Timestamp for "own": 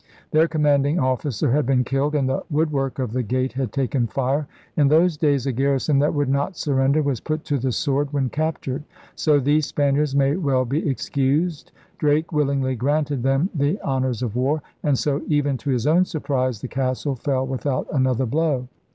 15.85-16.03